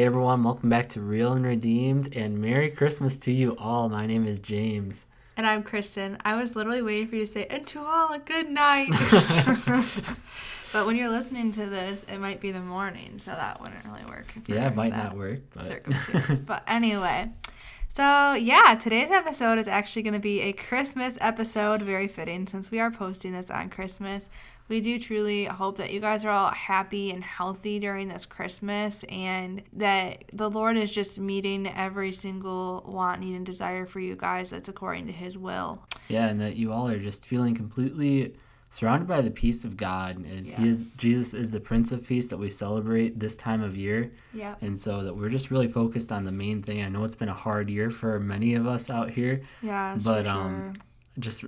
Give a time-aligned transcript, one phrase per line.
[0.00, 3.90] Hey everyone, welcome back to Real and Redeemed, and Merry Christmas to you all.
[3.90, 5.04] My name is James.
[5.36, 6.16] And I'm Kristen.
[6.24, 8.88] I was literally waiting for you to say, and to all a good night.
[10.72, 14.06] but when you're listening to this, it might be the morning, so that wouldn't really
[14.08, 14.24] work.
[14.46, 15.40] Yeah, it might not work.
[15.52, 15.64] But...
[15.64, 16.40] Circumstance.
[16.46, 17.32] but anyway,
[17.90, 22.70] so yeah, today's episode is actually going to be a Christmas episode, very fitting since
[22.70, 24.30] we are posting this on Christmas.
[24.70, 29.04] We do truly hope that you guys are all happy and healthy during this Christmas
[29.08, 34.14] and that the Lord is just meeting every single want, need, and desire for you
[34.14, 35.82] guys that's according to His will.
[36.06, 38.36] Yeah, and that you all are just feeling completely
[38.68, 40.58] surrounded by the peace of God as yes.
[40.58, 44.12] he is Jesus is the prince of peace that we celebrate this time of year.
[44.32, 44.54] Yeah.
[44.60, 46.80] And so that we're just really focused on the main thing.
[46.80, 49.42] I know it's been a hard year for many of us out here.
[49.62, 49.98] Yeah.
[50.02, 50.74] But um
[51.18, 51.44] just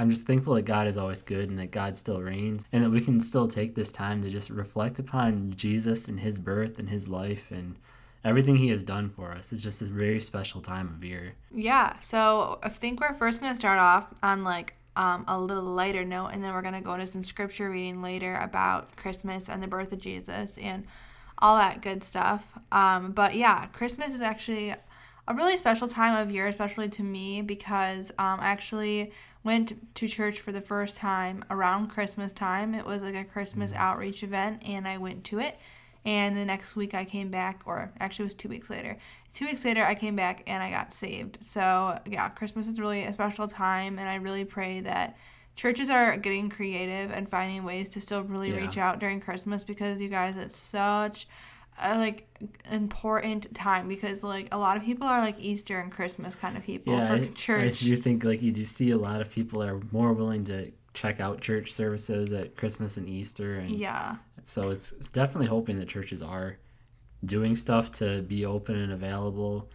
[0.00, 2.88] I'm just thankful that God is always good and that God still reigns and that
[2.88, 6.88] we can still take this time to just reflect upon Jesus and his birth and
[6.88, 7.76] his life and
[8.24, 9.52] everything he has done for us.
[9.52, 11.34] It's just a very special time of year.
[11.54, 12.00] Yeah.
[12.00, 16.02] So I think we're first going to start off on like um, a little lighter
[16.02, 19.62] note and then we're going to go into some scripture reading later about Christmas and
[19.62, 20.86] the birth of Jesus and
[21.40, 22.46] all that good stuff.
[22.72, 24.74] Um, but yeah, Christmas is actually
[25.28, 30.08] a really special time of year, especially to me, because um, I actually went to
[30.08, 32.74] church for the first time around Christmas time.
[32.74, 33.80] It was like a Christmas mm-hmm.
[33.80, 35.56] outreach event, and I went to it.
[36.04, 38.96] And the next week I came back, or actually it was two weeks later.
[39.32, 41.38] Two weeks later I came back and I got saved.
[41.42, 45.16] So yeah, Christmas is really a special time, and I really pray that
[45.56, 48.56] churches are getting creative and finding ways to still really yeah.
[48.56, 51.26] reach out during Christmas because you guys, it's such
[51.80, 52.26] a like
[52.70, 56.64] important time because like a lot of people are like Easter and Christmas kind of
[56.64, 57.82] people yeah, for I, church.
[57.82, 60.72] I do think like you do see a lot of people are more willing to
[60.94, 64.16] check out church services at Christmas and Easter and yeah.
[64.44, 66.56] So it's definitely hoping that churches are
[67.24, 69.70] doing stuff to be open and available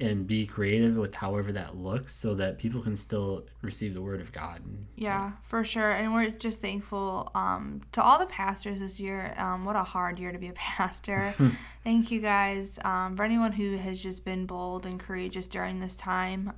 [0.00, 4.20] and be creative with however that looks so that people can still receive the word
[4.20, 4.62] of God.
[4.96, 5.90] Yeah, for sure.
[5.90, 9.34] And we're just thankful um, to all the pastors this year.
[9.38, 11.34] Um, what a hard year to be a pastor.
[11.84, 15.96] Thank you guys um, for anyone who has just been bold and courageous during this
[15.96, 16.52] time.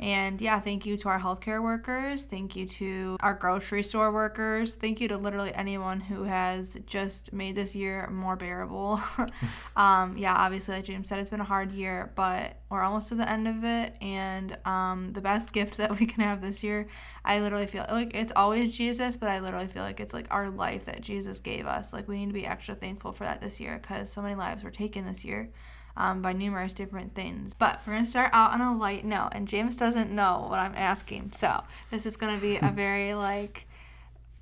[0.00, 2.24] And yeah, thank you to our healthcare workers.
[2.24, 4.74] Thank you to our grocery store workers.
[4.74, 8.98] Thank you to literally anyone who has just made this year more bearable.
[9.76, 13.14] um, yeah, obviously, like James said, it's been a hard year, but we're almost to
[13.14, 13.94] the end of it.
[14.00, 16.88] And um, the best gift that we can have this year,
[17.22, 20.48] I literally feel like it's always Jesus, but I literally feel like it's like our
[20.48, 21.92] life that Jesus gave us.
[21.92, 24.64] Like we need to be extra thankful for that this year because so many lives
[24.64, 25.50] were taken this year
[25.96, 27.54] um, by numerous different things.
[27.54, 30.58] But we're going to start out on a light note, and James doesn't know what
[30.58, 31.32] I'm asking.
[31.32, 33.66] So this is going to be a very like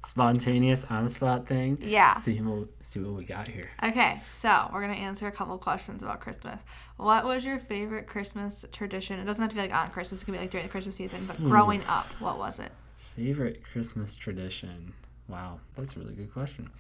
[0.04, 1.78] spontaneous on the spot thing.
[1.80, 2.14] Yeah.
[2.14, 3.70] See what see what we got here.
[3.82, 6.60] Okay, so we're gonna answer a couple questions about Christmas.
[6.96, 9.18] What was your favorite Christmas tradition?
[9.20, 10.22] It doesn't have to be like on Christmas.
[10.22, 11.24] It can be like during the Christmas season.
[11.26, 12.72] But growing up, what was it?
[13.16, 14.92] Favorite Christmas tradition?
[15.28, 16.70] Wow, that's a really good question.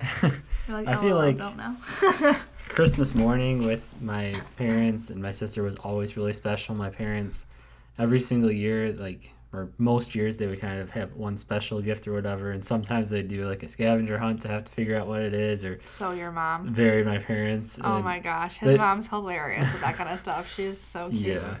[0.68, 2.36] like, I oh, feel like I don't know.
[2.74, 6.74] Christmas morning with my parents and my sister was always really special.
[6.74, 7.46] My parents,
[8.00, 12.08] every single year, like or most years, they would kind of have one special gift
[12.08, 15.06] or whatever, and sometimes they'd do like a scavenger hunt to have to figure out
[15.06, 15.64] what it is.
[15.64, 16.74] Or so your mom.
[16.74, 17.78] Very my parents.
[17.80, 20.52] Oh my gosh, his they, mom's hilarious with that kind of stuff.
[20.52, 21.22] She's so cute.
[21.22, 21.56] Yeah.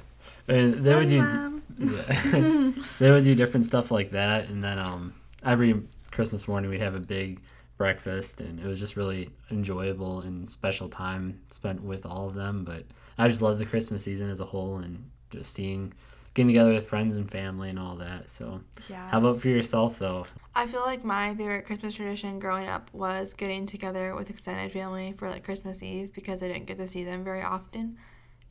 [0.48, 1.18] And they would do,
[1.78, 2.72] yeah.
[2.98, 5.14] they would do different stuff like that, and then um,
[5.44, 5.80] every
[6.10, 7.40] Christmas morning we'd have a big
[7.76, 12.64] breakfast and it was just really enjoyable and special time spent with all of them
[12.64, 12.84] but
[13.18, 15.92] i just love the christmas season as a whole and just seeing
[16.34, 18.60] getting together with friends and family and all that so.
[18.88, 20.26] Yeah how about for yourself though?
[20.54, 25.14] I feel like my favorite christmas tradition growing up was getting together with extended family
[25.16, 27.96] for like christmas eve because i didn't get to see them very often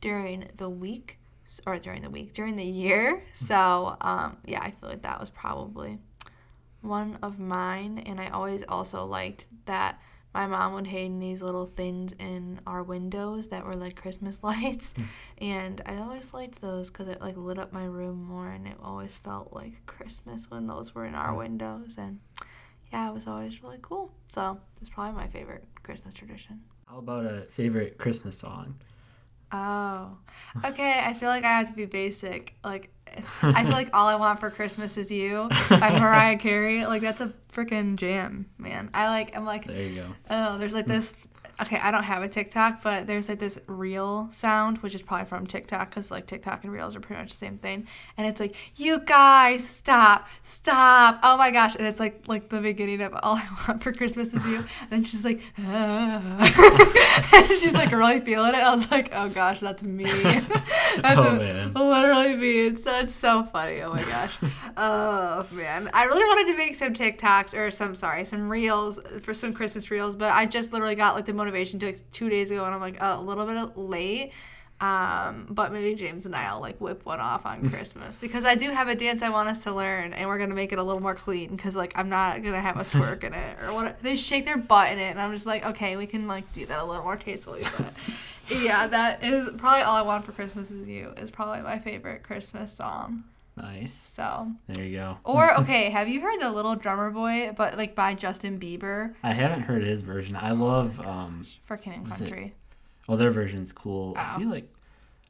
[0.00, 1.18] during the week
[1.66, 3.22] or during the week during the year.
[3.32, 5.98] So um, yeah i feel like that was probably
[6.84, 10.00] one of mine, and I always also liked that
[10.34, 14.92] my mom would hang these little things in our windows that were like Christmas lights,
[14.92, 15.04] hmm.
[15.38, 18.76] and I always liked those because it like lit up my room more, and it
[18.82, 21.38] always felt like Christmas when those were in our hmm.
[21.38, 22.20] windows, and
[22.92, 24.12] yeah, it was always really cool.
[24.30, 26.62] So it's probably my favorite Christmas tradition.
[26.86, 28.76] How about a favorite Christmas song?
[29.50, 30.16] Oh,
[30.64, 31.00] okay.
[31.04, 32.54] I feel like I have to be basic.
[32.64, 32.90] Like,
[33.42, 36.84] I feel like all I want for Christmas is you by Mariah Carey.
[36.84, 38.90] Like, that's a freaking jam, man.
[38.92, 39.36] I like.
[39.36, 39.66] I'm like.
[39.66, 40.06] There you go.
[40.30, 41.14] Oh, there's like this
[41.62, 45.26] okay, I don't have a TikTok, but there's like this reel sound, which is probably
[45.26, 47.86] from TikTok, because like TikTok and reels are pretty much the same thing.
[48.16, 51.20] And it's like, you guys, stop, stop.
[51.22, 51.74] Oh my gosh.
[51.76, 54.64] And it's like like the beginning of All I Want for Christmas is You.
[54.80, 57.30] And then she's like, ah.
[57.34, 58.58] and she's like really feeling it.
[58.62, 60.04] I was like, oh gosh, that's me.
[60.98, 61.72] that's Oh, a- man.
[61.74, 62.66] literally me.
[62.66, 63.80] It's, it's so funny.
[63.82, 64.36] Oh my gosh.
[64.76, 65.90] oh man.
[65.92, 69.90] I really wanted to make some TikToks or some, sorry, some reels for some Christmas
[69.90, 72.74] reels, but I just literally got like the motivation to like two days ago and
[72.74, 74.32] I'm like a little bit late.
[74.80, 78.70] Um, but maybe James and I'll like whip one off on Christmas because I do
[78.70, 81.00] have a dance I want us to learn and we're gonna make it a little
[81.00, 84.16] more clean because like I'm not gonna have us twerk in it or what they
[84.16, 86.80] shake their butt in it and I'm just like okay we can like do that
[86.80, 87.92] a little more tastefully but
[88.62, 92.24] yeah that is probably all I want for Christmas is you is probably my favorite
[92.24, 93.22] Christmas song
[93.56, 93.92] Nice.
[93.92, 95.18] so There you go.
[95.24, 99.32] or okay have you heard the Little Drummer Boy but like by Justin Bieber I
[99.32, 100.36] haven't heard his version.
[100.36, 102.54] I love um for King and Country
[103.06, 104.14] well their version's cool.
[104.16, 104.38] I Oh.
[104.38, 104.70] feel like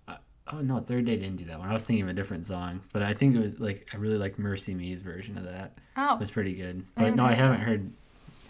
[0.09, 0.17] uh,
[0.53, 1.69] oh no, Third Day didn't do that one.
[1.69, 4.19] I was thinking of a different song, but I think it was like I really
[4.19, 5.73] liked MercyMe's version of that.
[5.77, 6.85] It oh was pretty good.
[6.97, 7.91] I no, I haven't heard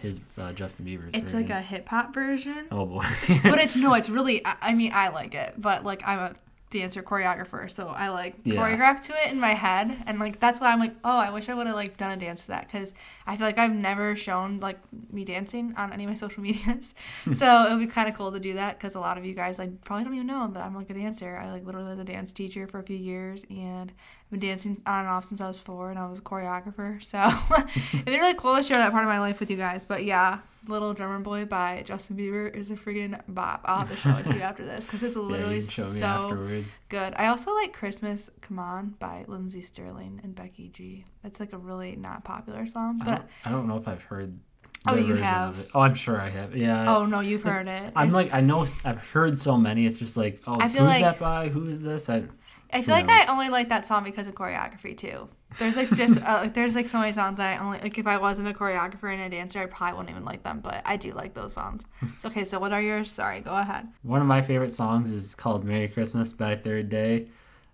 [0.01, 1.41] his uh, Justin Bieber's it's version.
[1.49, 3.05] like a hip hop version Oh boy.
[3.43, 4.45] but it's no, it's really.
[4.45, 6.35] I, I mean, I like it, but like I'm a
[6.75, 8.57] dancer choreographer, so I like Yeah.
[8.57, 11.49] choreograph to it in my head, and like that's why I'm like, oh, I wish
[11.49, 12.93] I would have like done a dance to that because
[13.27, 14.79] I feel like I've never shown like
[15.13, 16.95] me dancing on any of my social medias,
[17.25, 17.33] hmm.
[17.33, 19.35] so it would be kind of cool to do that because a lot of you
[19.35, 21.37] guys like probably don't even know but I'm like a dancer.
[21.37, 23.93] I like literally was a dance teacher for a few years and.
[24.25, 27.01] I've been dancing on and off since I was four, and I was a choreographer.
[27.05, 27.19] So
[27.93, 29.85] it'd be really cool to share that part of my life with you guys.
[29.85, 33.63] But yeah, Little Drummer Boy by Justin Bieber is a friggin' bop.
[33.65, 35.85] I'll have to show it to you after this because it's literally you can show
[35.91, 36.79] me so afterwards.
[36.89, 37.13] good.
[37.17, 41.05] I also like Christmas Come On by Lindsey Stirling and Becky G.
[41.23, 44.03] It's like a really not popular song, I but don't, I don't know if I've
[44.05, 44.39] heard.
[44.87, 45.59] Oh, you have?
[45.61, 45.69] it.
[45.75, 46.55] Oh, I'm sure I have.
[46.55, 46.95] Yeah.
[46.97, 47.93] oh no, you've heard it.
[47.97, 49.87] I'm It's- like I know I've heard so many.
[49.87, 51.49] It's just like oh, who's like- that by?
[51.49, 52.09] Who is this?
[52.09, 52.25] I
[52.73, 53.25] I feel like knows?
[53.29, 55.29] I only like that song because of choreography too.
[55.59, 58.07] There's like just uh, like there's like so many songs that I only like if
[58.07, 60.61] I wasn't a choreographer and a dancer, I probably wouldn't even like them.
[60.61, 61.85] But I do like those songs.
[62.19, 63.11] So okay, so what are yours?
[63.11, 63.87] Sorry, go ahead.
[64.03, 67.29] One of my favorite songs is called "Merry Christmas" by Third Day.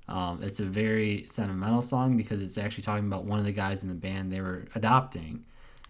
[0.08, 3.82] Um, it's a very sentimental song because it's actually talking about one of the guys
[3.84, 5.44] in the band they were adopting,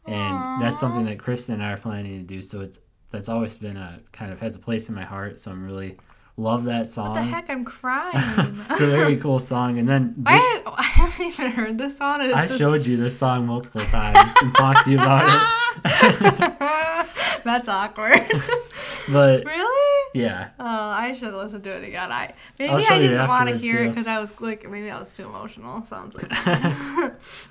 [0.06, 2.42] and that's something that Kristen and I are planning to do.
[2.42, 2.80] So it's
[3.10, 5.38] that's always been a kind of has a place in my heart.
[5.38, 5.96] So I'm really
[6.36, 7.08] love that song.
[7.10, 7.50] What the heck?
[7.50, 8.64] I'm crying.
[8.70, 9.78] it's a very cool song.
[9.78, 12.22] And then this, I, I haven't even heard this song.
[12.22, 15.26] It's I just- showed you this song multiple times and talked to you about
[15.84, 16.58] it.
[17.44, 18.30] That's awkward.
[19.08, 20.10] But really?
[20.14, 22.10] yeah, Oh, I should listen to it again.
[22.12, 25.12] I maybe I didn't want to hear it because I was like maybe I was
[25.12, 25.82] too emotional.
[25.84, 26.28] Sounds like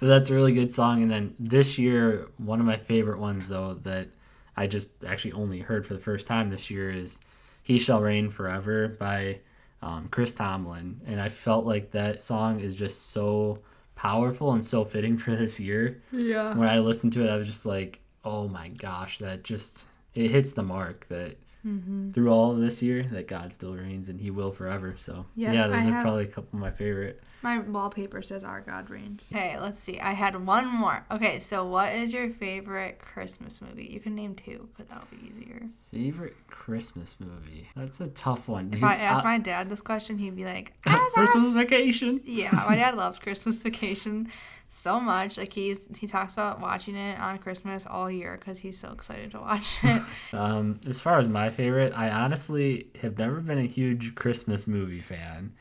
[0.02, 1.02] that's a really good song.
[1.02, 4.10] And then this year, one of my favorite ones though that
[4.58, 7.20] I just actually only heard for the first time this year is
[7.64, 9.40] "He Shall Reign Forever" by
[9.82, 13.60] um, Chris Tomlin, and I felt like that song is just so
[13.96, 16.02] powerful and so fitting for this year.
[16.12, 16.54] yeah.
[16.56, 19.86] When I listened to it, I was just like, "Oh my gosh, that just
[20.16, 22.12] it hits the mark that." Mm-hmm.
[22.14, 24.94] Through all of this year, that God still reigns and He will forever.
[24.96, 27.22] So Yeah, yeah, those I are have- probably a couple of my favorite.
[27.42, 30.00] My wallpaper says "Our God reigns." Okay, let's see.
[30.00, 31.06] I had one more.
[31.10, 33.86] Okay, so what is your favorite Christmas movie?
[33.86, 35.64] You can name two, because that'll be easier.
[35.92, 37.70] Favorite Christmas movie?
[37.76, 38.66] That's a tough one.
[38.66, 41.56] If because I asked I- my dad this question, he'd be like, "Ah, Christmas that's
[41.56, 42.20] vacation.
[42.26, 44.30] yeah, my dad loves Christmas Vacation
[44.68, 45.38] so much.
[45.38, 49.32] Like he's he talks about watching it on Christmas all year because he's so excited
[49.32, 50.02] to watch it.
[50.34, 55.02] Um, as far as my favorite, I honestly have never been a huge Christmas movie
[55.02, 55.54] fan.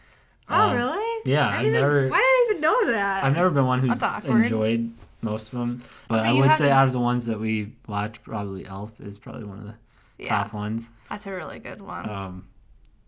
[0.51, 1.23] Oh Um, really?
[1.25, 3.25] Yeah, I I've didn't even, never, Why did I even know that?
[3.25, 4.43] I've never been one who's That's awkward.
[4.45, 5.83] enjoyed most of them.
[6.09, 9.01] But Okay, I would say to- out of the ones that we watch, probably Elf
[9.01, 9.75] is probably one of the
[10.19, 10.91] yeah, top ones.
[11.11, 12.09] that's a really good one.
[12.09, 12.47] Um,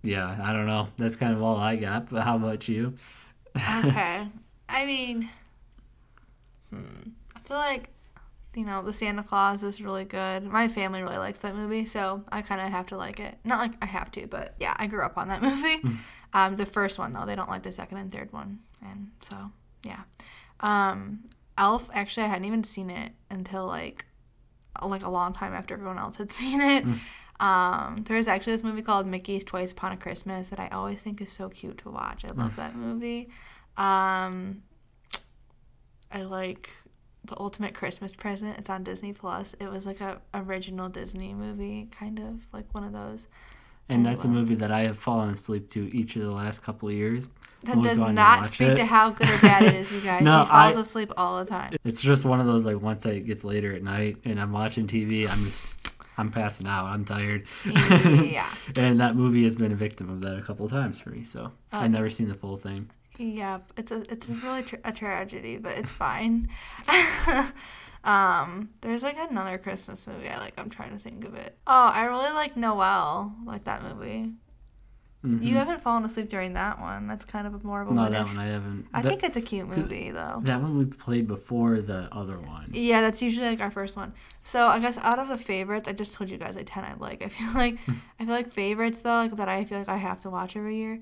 [0.02, 0.88] yeah, I don't know.
[0.96, 2.08] That's kind of all I got.
[2.10, 2.94] But how about you?
[3.56, 4.26] okay,
[4.68, 5.28] I mean,
[6.70, 7.90] hmm, I feel like
[8.56, 10.44] you know the Santa Claus is really good.
[10.44, 13.38] My family really likes that movie, so I kind of have to like it.
[13.44, 15.82] Not like I have to, but yeah, I grew up on that movie.
[16.32, 19.50] Um, the first one though, they don't like the second and third one, and so
[19.84, 20.02] yeah.
[20.60, 21.24] Um,
[21.58, 24.06] Elf actually I hadn't even seen it until like
[24.82, 26.84] like a long time after everyone else had seen it.
[27.40, 31.00] Um, there is actually this movie called Mickey's Twice Upon a Christmas that I always
[31.00, 32.24] think is so cute to watch.
[32.24, 33.30] I love that movie.
[33.78, 34.62] Um,
[36.12, 36.68] I like
[37.24, 38.58] the Ultimate Christmas Present.
[38.58, 39.54] It's on Disney Plus.
[39.58, 43.26] It was like a original Disney movie, kind of like one of those.
[43.90, 46.62] And I that's a movie that I have fallen asleep to each of the last
[46.62, 47.28] couple of years.
[47.64, 48.74] That Always does wanted to not speak it.
[48.76, 50.22] to how good or bad it is, you guys.
[50.22, 51.74] No, he falls I- asleep all the time.
[51.84, 54.86] It's just one of those like once it gets later at night and I'm watching
[54.86, 55.66] TV, I'm just
[56.16, 56.86] I'm passing out.
[56.86, 57.46] I'm tired.
[57.66, 58.48] Yeah.
[58.78, 61.24] and that movie has been a victim of that a couple of times for me.
[61.24, 61.78] So Oh.
[61.80, 62.90] I've never seen the full thing.
[63.18, 66.48] Yeah, it's a it's a really tra- a tragedy, but it's fine.
[68.04, 70.54] um, there's like another Christmas movie I like.
[70.58, 71.56] I'm trying to think of it.
[71.66, 74.32] Oh, I really like Noelle, like that movie.
[75.24, 75.42] Mhm.
[75.42, 77.06] You haven't fallen asleep during that one.
[77.06, 78.86] That's kind of more of a no, that one I haven't.
[78.94, 80.40] I that, think it's a cute movie though.
[80.44, 82.70] that one we played before the other one.
[82.72, 84.14] Yeah, that's usually like our first one.
[84.44, 86.94] So I guess out of the favorites, I just told you guys like ten I
[86.94, 87.22] like.
[87.22, 87.76] I feel like
[88.18, 90.76] I feel like favorites though, like that I feel like I have to watch every
[90.76, 91.00] year.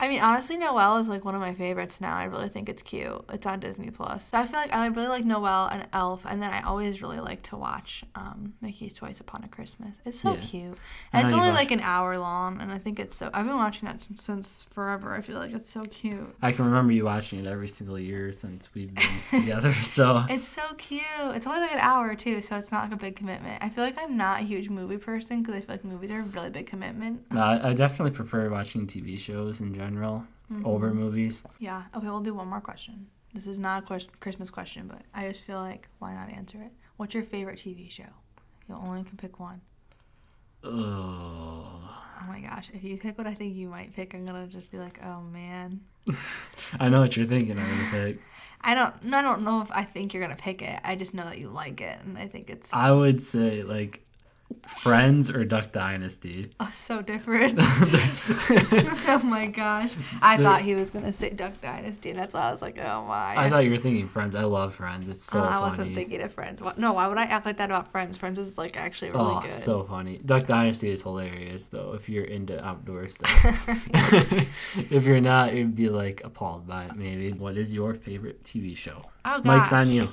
[0.00, 2.16] I mean, honestly, Noelle is like one of my favorites now.
[2.16, 3.24] I really think it's cute.
[3.32, 4.26] It's on Disney Plus.
[4.28, 7.18] So I feel like I really like Noelle and Elf, and then I always really
[7.18, 9.96] like to watch um, Mickey's Twice Upon a Christmas.
[10.04, 10.40] It's so Yeah.
[10.40, 10.74] cute,
[11.12, 13.28] and it's only watched- like an hour long, and I think it's so.
[13.34, 15.16] I've been watching that since, since forever.
[15.16, 16.32] I feel like it's so cute.
[16.40, 19.72] I can remember you watching it every single year since we've been together.
[19.72, 21.02] So It's so cute.
[21.34, 23.60] It's only like an hour too, so it's not like a big commitment.
[23.64, 26.20] I feel like I'm not a huge movie person because I feel like movies are
[26.20, 27.22] a really big commitment.
[27.32, 30.64] no, I, I definitely prefer watching TV shows in general Mm-hmm.
[30.66, 31.42] over movies.
[31.58, 31.82] Yeah.
[31.94, 33.08] Okay, we'll do one more question.
[33.34, 36.62] This is not a question, Christmas question, but I just feel like why not answer
[36.62, 36.72] it?
[36.96, 38.04] What's your favorite TV show?
[38.66, 39.60] You only can pick one.
[40.64, 41.80] Oh,
[42.20, 42.68] Oh my gosh!
[42.74, 45.20] If you pick what I think you might pick, I'm gonna just be like, oh
[45.20, 45.80] man.
[46.80, 47.58] I know what you're thinking.
[47.58, 48.20] I'm gonna pick.
[48.60, 49.04] I don't.
[49.04, 50.80] No, I don't know if I think you're gonna pick it.
[50.82, 54.04] I just know that you like it, and I think it's I would say like
[54.66, 56.50] Friends or Duck Dynasty.
[56.60, 57.58] oh, so different.
[57.60, 59.94] oh my gosh!
[60.22, 63.36] I thought he was gonna say Duck Dynasty, that's why I was like, oh my.
[63.36, 64.34] I thought you were thinking Friends.
[64.34, 65.08] I love Friends.
[65.08, 66.62] It's so Oh, I wasn't thinking of Friends.
[66.76, 68.16] No, why would I act like that about Friends?
[68.16, 69.54] Friends is like actually really oh, good.
[69.54, 70.20] so funny.
[70.24, 71.94] Duck Dynasty is hilarious though.
[71.94, 73.68] If you're into outdoor stuff.
[74.90, 76.96] if you're not, you'd be like appalled by it.
[76.96, 77.32] Maybe.
[77.32, 79.02] What is your favorite TV show?
[79.24, 79.44] oh gosh.
[79.44, 80.12] Mike's on you.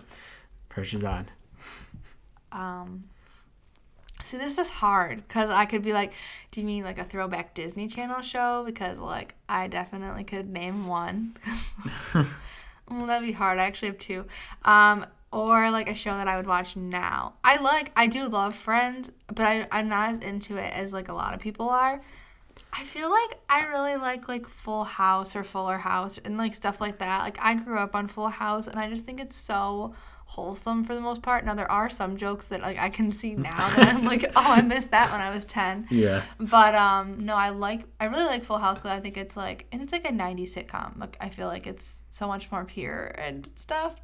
[0.70, 1.28] Pressure's on.
[2.52, 3.06] Um,
[4.26, 6.14] see, this is hard because I could be like,
[6.52, 8.64] do you mean like a throwback Disney Channel show?
[8.66, 11.36] Because like I definitely could name one.
[12.14, 12.26] well,
[13.06, 13.60] that'd be hard.
[13.60, 14.26] I actually have two.
[14.64, 17.34] Um, or like a show that I would watch now.
[17.44, 21.10] I like, I do love Friends, but I, I'm not as into it as like
[21.10, 22.02] a lot of people are.
[22.72, 26.80] I feel like I really like like Full House or Fuller House and like stuff
[26.80, 27.24] like that.
[27.24, 29.94] Like I grew up on Full House and I just think it's so
[30.26, 31.46] wholesome for the most part.
[31.46, 34.52] Now there are some jokes that like I can see now that I'm like, oh,
[34.52, 35.88] I missed that when I was 10.
[35.90, 36.24] Yeah.
[36.40, 39.66] But um no, I like I really like Full House cuz I think it's like
[39.72, 41.00] and it's like a 90s sitcom.
[41.00, 44.02] Like I feel like it's so much more pure and stuff.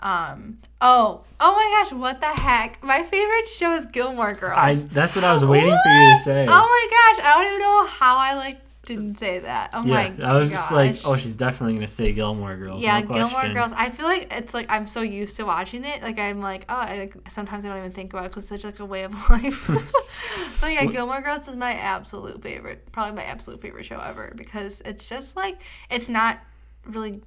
[0.00, 2.82] Um oh, oh my gosh, what the heck?
[2.82, 4.58] My favorite show is Gilmore Girls.
[4.58, 4.74] I.
[4.74, 6.46] That's what I was waiting for you to say.
[6.48, 9.70] Oh my gosh, I don't even know how I like didn't say that.
[9.72, 10.12] Oh yeah.
[10.24, 12.82] I was just like, oh, she's definitely gonna say Gilmore Girls.
[12.82, 13.54] Yeah, no Gilmore question.
[13.54, 13.72] Girls.
[13.76, 16.02] I feel like it's like I'm so used to watching it.
[16.02, 18.62] Like I'm like, oh, I, like, sometimes I don't even think about it because it's
[18.62, 19.68] such like a way of life.
[20.60, 22.90] but yeah, Gilmore Girls is my absolute favorite.
[22.90, 26.40] Probably my absolute favorite show ever because it's just like it's not
[26.84, 27.22] really.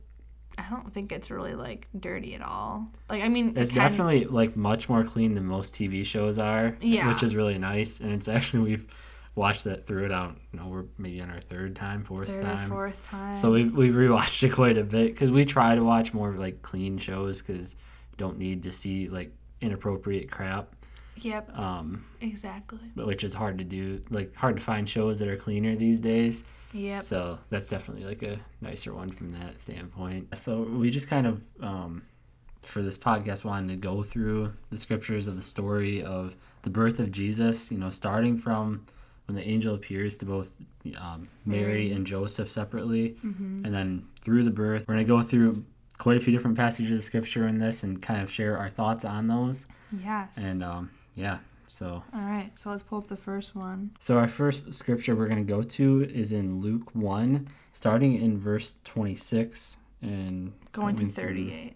[0.58, 2.88] I don't think it's really like dirty at all.
[3.10, 6.38] Like I mean, It's it can- definitely like much more clean than most TV shows
[6.40, 6.78] are.
[6.82, 7.08] Yeah.
[7.10, 8.86] Which is really nice, and it's actually we've
[9.36, 10.12] watched that through it.
[10.12, 10.68] I don't know.
[10.68, 12.72] We're maybe on our third time, fourth third time.
[12.72, 13.38] or fourth time.
[13.38, 16.62] So we've, we've rewatched it quite a bit because we try to watch more like
[16.62, 17.76] clean shows because
[18.18, 20.74] don't need to see like inappropriate crap,
[21.18, 22.80] yep, um, exactly.
[22.96, 24.02] but which is hard to do.
[24.10, 26.44] Like hard to find shows that are cleaner these days.
[26.74, 27.04] Yep.
[27.04, 30.38] So that's definitely like a nicer one from that standpoint.
[30.38, 32.04] So we just kind of um,
[32.64, 37.00] for this podcast wanted to go through the scriptures of the story of the birth
[37.00, 37.72] of Jesus.
[37.72, 38.86] You know, starting from
[39.26, 40.52] when the angel appears to both
[41.00, 43.66] um, Mary and Joseph separately, Mm-hmm.
[43.66, 44.86] and then through the birth.
[44.88, 45.66] We're gonna go through
[45.98, 49.06] quite a few different passages of scripture in this and kind of share our thoughts
[49.06, 49.66] on those.
[50.04, 50.38] Yes.
[50.38, 53.92] And um, yeah, so all right, so let's pull up the first one.
[54.00, 58.38] so our first scripture we're going to go to is in Luke 1, starting in
[58.40, 61.76] verse 26 and Going to through- 38.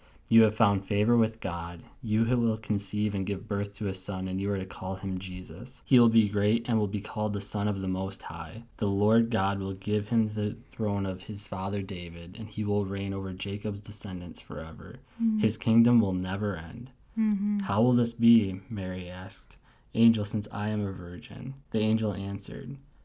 [0.31, 1.81] You have found favor with God.
[2.01, 4.95] You who will conceive and give birth to a son, and you are to call
[4.95, 5.81] him Jesus.
[5.83, 8.63] He will be great and will be called the Son of the Most High.
[8.77, 12.85] The Lord God will give him the throne of his father David, and he will
[12.85, 14.99] reign over Jacob's descendants forever.
[15.37, 16.91] His kingdom will never end.
[17.19, 17.59] Mm-hmm.
[17.59, 18.61] How will this be?
[18.69, 19.57] Mary asked.
[19.93, 21.55] Angel, since I am a virgin.
[21.71, 22.77] The angel answered,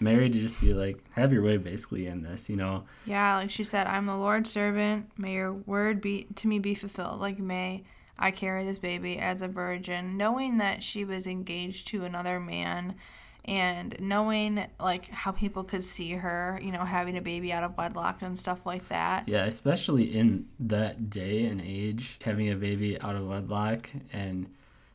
[0.00, 2.84] Mary to just be like, have your way basically in this, you know?
[3.04, 5.10] Yeah, like she said, I'm the Lord's servant.
[5.18, 7.20] May your word be to me be fulfilled.
[7.20, 7.84] Like may
[8.18, 12.96] I carry this baby as a virgin, knowing that she was engaged to another man
[13.44, 17.76] and knowing like how people could see her, you know, having a baby out of
[17.76, 19.28] wedlock and stuff like that.
[19.28, 24.46] Yeah, especially in that day and age, having a baby out of wedlock and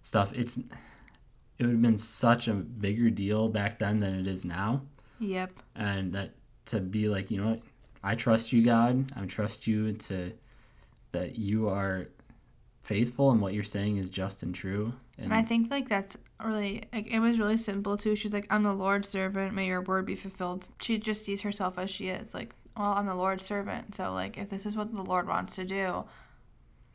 [0.03, 4.45] stuff, it's it would have been such a bigger deal back then than it is
[4.45, 4.81] now.
[5.19, 5.51] Yep.
[5.75, 6.31] And that
[6.65, 7.61] to be like, you know what,
[8.03, 9.11] I trust you, God.
[9.15, 10.33] I trust you to
[11.11, 12.07] that you are
[12.81, 14.93] faithful and what you're saying is just and true.
[15.17, 18.15] And, and I think like that's really like it was really simple too.
[18.15, 20.69] She's like, I'm the Lord's servant, may your word be fulfilled.
[20.79, 22.33] She just sees herself as she is.
[22.33, 23.95] Like, well, I'm the Lord's servant.
[23.95, 26.05] So like if this is what the Lord wants to do,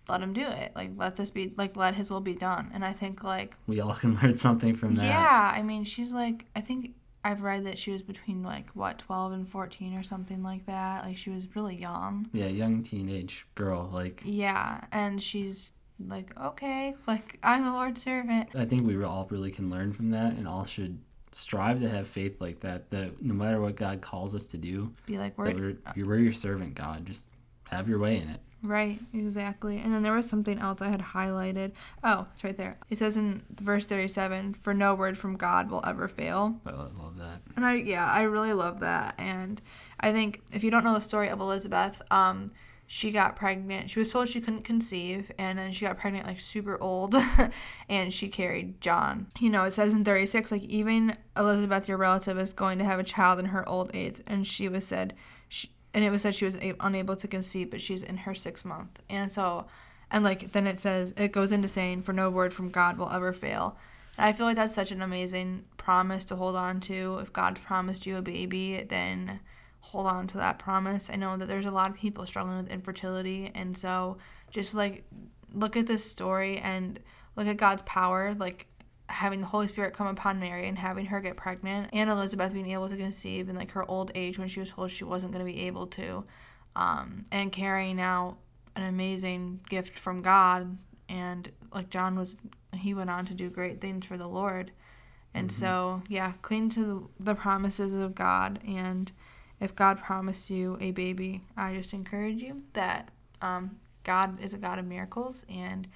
[0.08, 0.72] let him do it.
[0.76, 2.70] Like let this be like let his will be done.
[2.72, 5.06] And I think like we all can learn something from that.
[5.06, 8.98] Yeah, I mean she's like I think I've read that she was between like what
[8.98, 11.04] twelve and fourteen or something like that.
[11.04, 12.28] Like she was really young.
[12.32, 13.90] Yeah, young teenage girl.
[13.92, 18.48] Like yeah, and she's like okay, like I'm the Lord's servant.
[18.54, 20.98] I think we all really can learn from that, and all should
[21.32, 22.90] strive to have faith like that.
[22.90, 26.32] That no matter what God calls us to do, be like we're we're, we're your
[26.32, 27.04] servant, God.
[27.04, 27.28] Just
[27.68, 28.40] have your way in it.
[28.62, 29.78] Right, exactly.
[29.78, 31.72] And then there was something else I had highlighted.
[32.04, 32.76] Oh, it's right there.
[32.90, 36.60] It says in verse 37, for no word from God will ever fail.
[36.66, 37.40] I love that.
[37.56, 39.14] And I yeah, I really love that.
[39.16, 39.62] And
[39.98, 42.50] I think if you don't know the story of Elizabeth, um
[42.92, 43.88] she got pregnant.
[43.88, 47.14] She was told she couldn't conceive, and then she got pregnant like super old,
[47.88, 49.28] and she carried John.
[49.38, 52.98] You know, it says in 36, like, even Elizabeth, your relative, is going to have
[52.98, 54.20] a child in her old age.
[54.26, 55.14] And she was said,
[55.92, 58.64] and it was said she was a- unable to conceive, but she's in her sixth
[58.64, 59.00] month.
[59.08, 59.66] And so,
[60.10, 63.10] and like then it says it goes into saying, "For no word from God will
[63.10, 63.76] ever fail."
[64.16, 67.18] And I feel like that's such an amazing promise to hold on to.
[67.20, 69.40] If God promised you a baby, then
[69.80, 71.10] hold on to that promise.
[71.10, 74.18] I know that there's a lot of people struggling with infertility, and so
[74.50, 75.04] just like
[75.52, 77.00] look at this story and
[77.36, 78.34] look at God's power.
[78.34, 78.66] Like
[79.10, 82.70] having the Holy Spirit come upon Mary and having her get pregnant, and Elizabeth being
[82.70, 85.44] able to conceive in like her old age when she was told she wasn't going
[85.44, 86.24] to be able to,
[86.76, 88.36] um, and carrying out
[88.76, 90.78] an amazing gift from God.
[91.08, 92.36] And like John was,
[92.74, 94.70] he went on to do great things for the Lord.
[95.34, 95.60] And mm-hmm.
[95.60, 98.60] so, yeah, cling to the promises of God.
[98.66, 99.10] And
[99.60, 103.10] if God promised you a baby, I just encourage you that
[103.42, 105.86] um, God is a God of miracles and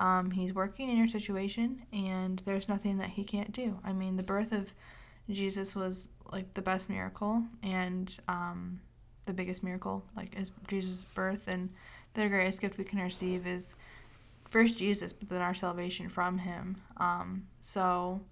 [0.00, 3.78] um, he's working in your situation, and there's nothing that he can't do.
[3.84, 4.72] I mean, the birth of
[5.28, 8.80] Jesus was like the best miracle, and um,
[9.26, 11.68] the biggest miracle, like is Jesus' birth, and
[12.14, 13.76] the greatest gift we can receive is
[14.48, 16.80] first Jesus, but then our salvation from Him.
[16.96, 18.22] Um, so,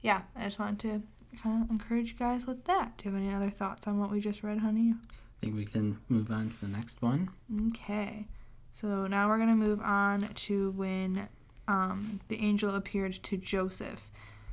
[0.00, 2.98] yeah, I just wanted to kind of encourage you guys with that.
[2.98, 4.94] Do you have any other thoughts on what we just read, honey?
[4.94, 7.30] I think we can move on to the next one.
[7.68, 8.26] Okay.
[8.74, 11.28] So now we're going to move on to when
[11.68, 14.00] um, the angel appeared to Joseph.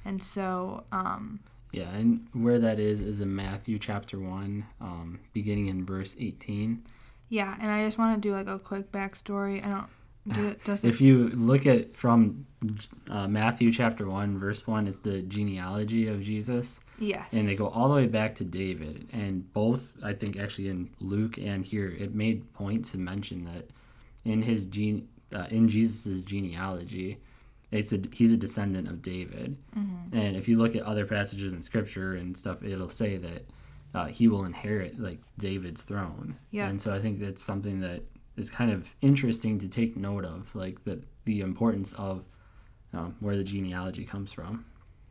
[0.05, 0.83] And so.
[0.91, 1.39] Um,
[1.71, 6.83] yeah, and where that is is in Matthew chapter 1, um, beginning in verse 18.
[7.29, 9.65] Yeah, and I just want to do like a quick backstory.
[9.65, 9.87] I don't.
[10.27, 12.45] Do it, does if you look at from
[13.09, 16.79] uh, Matthew chapter 1, verse 1, it's the genealogy of Jesus.
[16.99, 17.25] Yes.
[17.31, 19.09] And they go all the way back to David.
[19.11, 23.69] And both, I think, actually in Luke and here, it made point to mention that
[24.25, 27.19] in his gene uh, in Jesus's genealogy,
[27.71, 29.57] it's a he's a descendant of David.
[29.77, 30.17] Mm-hmm.
[30.17, 33.45] And if you look at other passages in Scripture and stuff, it'll say that
[33.93, 36.37] uh, he will inherit like David's throne.
[36.51, 36.67] Yeah.
[36.67, 38.03] And so I think that's something that
[38.37, 42.25] is kind of interesting to take note of, like the the importance of
[42.93, 44.65] um, where the genealogy comes from.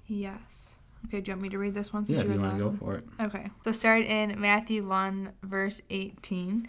[0.07, 0.75] Yes.
[1.07, 2.05] Okay, do you want me to read this one?
[2.07, 3.05] Yeah, if you want to go for it.
[3.21, 3.49] Okay.
[3.65, 6.69] So start in Matthew 1, verse 18.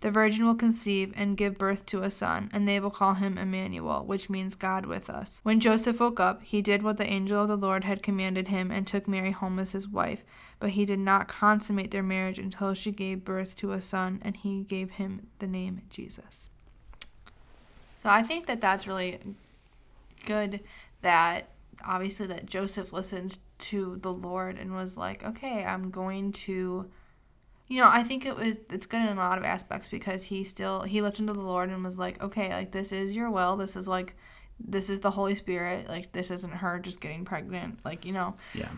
[0.00, 3.38] The virgin will conceive and give birth to a son, and they will call him
[3.38, 5.40] Emmanuel, which means God with us.
[5.42, 8.70] When Joseph woke up, he did what the angel of the Lord had commanded him
[8.70, 10.22] and took Mary home as his wife.
[10.60, 14.36] But he did not consummate their marriage until she gave birth to a son, and
[14.36, 16.50] he gave him the name Jesus.
[17.96, 19.20] So I think that that's really
[20.26, 20.60] good
[21.00, 21.48] that
[21.84, 26.90] obviously that Joseph listened to the Lord and was like, okay, I'm going to
[27.68, 30.44] you know, I think it was it's good in a lot of aspects because he
[30.44, 33.56] still he listened to the Lord and was like, okay, like this is your will.
[33.56, 34.14] This is like
[34.60, 35.88] this is the Holy Spirit.
[35.88, 37.78] Like this isn't her just getting pregnant.
[37.84, 38.34] Like you know.
[38.54, 38.68] Yeah.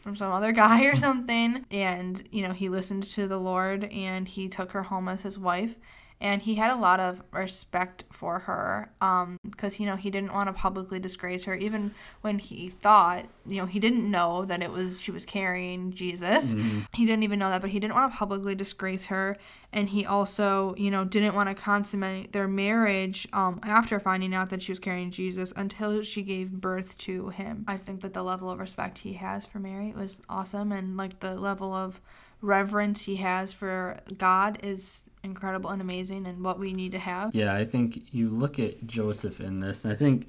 [0.00, 4.28] From some other guy or something, and you know he listened to the Lord and
[4.28, 5.78] he took her home as his wife,
[6.24, 10.32] and he had a lot of respect for her because um, you know he didn't
[10.32, 14.62] want to publicly disgrace her even when he thought you know he didn't know that
[14.62, 16.80] it was she was carrying jesus mm-hmm.
[16.94, 19.36] he didn't even know that but he didn't want to publicly disgrace her
[19.70, 24.48] and he also you know didn't want to consummate their marriage um, after finding out
[24.48, 28.22] that she was carrying jesus until she gave birth to him i think that the
[28.22, 32.00] level of respect he has for mary was awesome and like the level of
[32.40, 37.34] reverence he has for god is incredible and amazing and what we need to have.
[37.34, 40.28] Yeah, I think you look at Joseph in this, and I think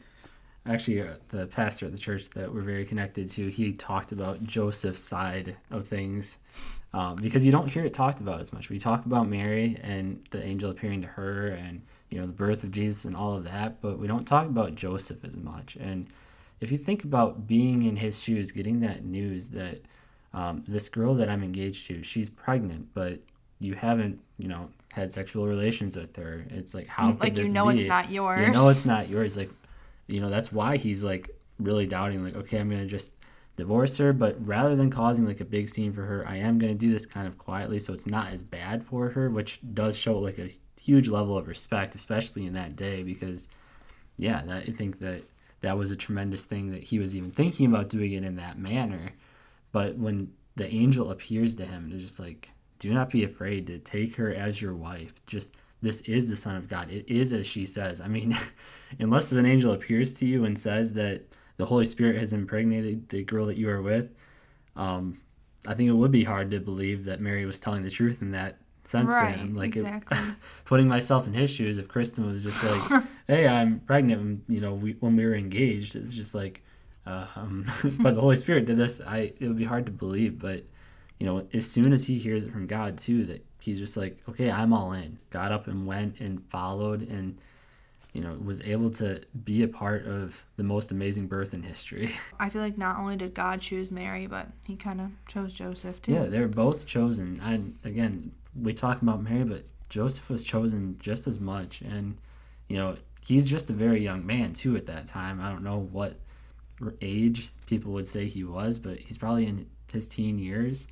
[0.65, 4.43] actually uh, the pastor at the church that we're very connected to, he talked about
[4.43, 6.39] Joseph's side of things
[6.93, 8.69] um, because you don't hear it talked about as much.
[8.69, 12.63] We talk about Mary and the angel appearing to her and you know the birth
[12.63, 15.75] of Jesus and all of that, but we don't talk about Joseph as much.
[15.75, 16.07] And
[16.61, 19.81] if you think about being in his shoes, getting that news that
[20.33, 23.19] um, this girl that I'm engaged to, she's pregnant, but
[23.59, 26.45] you haven't, you know, had sexual relations with her.
[26.49, 27.75] It's like how mm, like you know be?
[27.75, 28.47] it's not yours.
[28.47, 29.37] You know it's not yours.
[29.37, 29.51] Like,
[30.07, 32.23] you know that's why he's like really doubting.
[32.23, 33.13] Like, okay, I'm gonna just
[33.55, 36.75] divorce her, but rather than causing like a big scene for her, I am gonna
[36.75, 40.19] do this kind of quietly, so it's not as bad for her, which does show
[40.19, 43.47] like a huge level of respect, especially in that day, because
[44.17, 45.23] yeah, that, I think that
[45.61, 48.57] that was a tremendous thing that he was even thinking about doing it in that
[48.57, 49.13] manner.
[49.71, 53.79] But when the angel appears to him, it's just like do not be afraid to
[53.79, 55.13] take her as your wife.
[55.25, 56.89] Just this is the Son of God.
[56.89, 58.01] It is as she says.
[58.01, 58.37] I mean,
[58.99, 61.23] unless an angel appears to you and says that
[61.57, 64.11] the Holy Spirit has impregnated the girl that you are with,
[64.75, 65.21] um,
[65.67, 68.31] I think it would be hard to believe that Mary was telling the truth in
[68.31, 69.55] that sense right, to him.
[69.55, 70.17] Like exactly.
[70.17, 70.35] it,
[70.65, 74.73] putting myself in his shoes, if Kristen was just like, "Hey, I'm pregnant," you know,
[74.73, 76.63] we, when we were engaged, it's just like,
[77.05, 79.01] uh, um, but the Holy Spirit did this.
[79.05, 80.63] I it would be hard to believe, but
[81.19, 84.17] you know, as soon as he hears it from God too, that he's just like,
[84.29, 85.17] okay, I'm all in.
[85.29, 87.37] Got up and went and followed and,
[88.13, 92.11] you know, was able to be a part of the most amazing birth in history.
[92.39, 96.01] I feel like not only did God choose Mary, but he kind of chose Joseph
[96.01, 96.13] too.
[96.13, 97.39] Yeah, they're both chosen.
[97.43, 101.81] And again, we talk about Mary, but Joseph was chosen just as much.
[101.81, 102.17] And,
[102.67, 105.39] you know, he's just a very young man too at that time.
[105.39, 106.19] I don't know what
[107.01, 110.87] age people would say he was, but he's probably in his teen years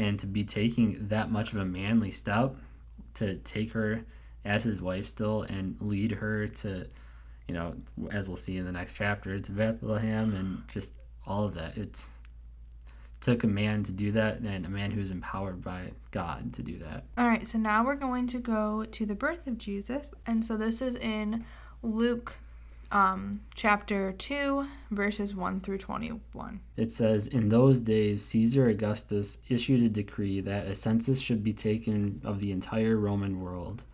[0.00, 2.56] and to be taking that much of a manly step
[3.12, 4.02] to take her
[4.46, 6.86] as his wife still and lead her to
[7.46, 7.74] you know
[8.10, 10.94] as we'll see in the next chapter to bethlehem and just
[11.26, 11.76] all of that.
[11.76, 12.16] It's
[13.20, 16.78] took a man to do that and a man who's empowered by god to do
[16.78, 17.04] that.
[17.18, 20.10] All right so now we're going to go to the birth of jesus.
[20.26, 21.44] And so this is in
[21.82, 22.36] luke
[22.90, 26.60] um, chapter 2, verses 1 through 21.
[26.76, 31.52] It says, In those days, Caesar Augustus issued a decree that a census should be
[31.52, 33.84] taken of the entire Roman world.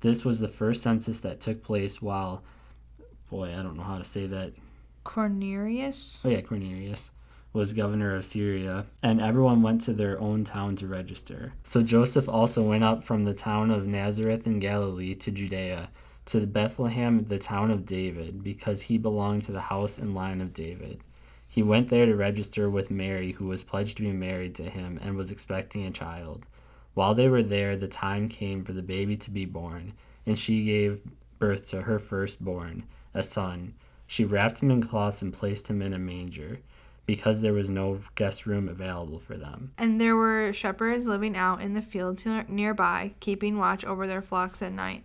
[0.00, 2.42] This was the first census that took place while,
[3.30, 4.52] boy, I don't know how to say that.
[5.04, 6.20] Cornelius?
[6.24, 7.12] Oh, yeah, Cornelius
[7.54, 11.52] was governor of Syria, and everyone went to their own town to register.
[11.62, 15.88] So Joseph also went up from the town of Nazareth in Galilee to Judea
[16.26, 20.54] to Bethlehem, the town of David, because he belonged to the house and line of
[20.54, 21.00] David.
[21.46, 24.98] He went there to register with Mary, who was pledged to be married to him
[25.02, 26.44] and was expecting a child.
[26.94, 29.92] While they were there, the time came for the baby to be born,
[30.24, 31.00] and she gave
[31.38, 33.74] birth to her firstborn, a son.
[34.06, 36.58] She wrapped him in cloths and placed him in a manger,
[37.06, 39.72] because there was no guest room available for them.
[39.76, 44.62] And there were shepherds living out in the fields nearby, keeping watch over their flocks
[44.62, 45.04] at night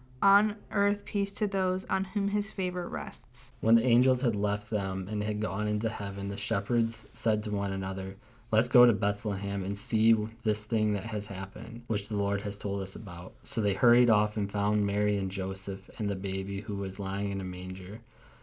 [0.21, 3.53] on earth peace to those on whom his favor rests.
[3.59, 7.51] When the angels had left them and had gone into heaven, the shepherds said to
[7.51, 8.15] one another,
[8.51, 12.57] Let's go to Bethlehem and see this thing that has happened, which the Lord has
[12.57, 13.33] told us about.
[13.43, 17.31] So they hurried off and found Mary and Joseph and the baby who was lying
[17.31, 18.01] in a manger.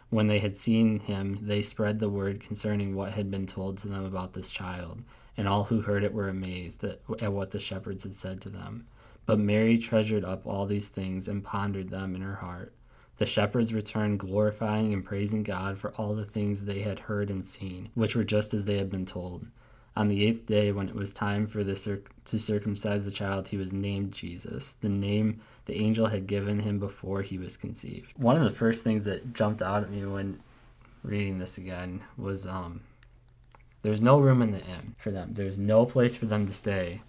[0.09, 3.89] When they had seen him, they spread the word concerning what had been told to
[3.89, 5.03] them about this child,
[5.37, 8.87] and all who heard it were amazed at what the shepherds had said to them.
[9.29, 12.73] But Mary treasured up all these things and pondered them in her heart.
[13.19, 17.45] The shepherds returned, glorifying and praising God for all the things they had heard and
[17.45, 19.49] seen, which were just as they had been told.
[19.95, 23.49] On the eighth day, when it was time for the circ- to circumcise the child,
[23.49, 28.15] he was named Jesus, the name the angel had given him before he was conceived.
[28.17, 30.41] One of the first things that jumped out at me when
[31.03, 32.81] reading this again was um,
[33.83, 35.35] there's no room in the inn for them.
[35.35, 37.03] There's no place for them to stay